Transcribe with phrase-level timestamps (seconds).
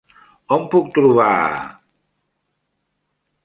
[0.55, 1.37] On puc trobar...?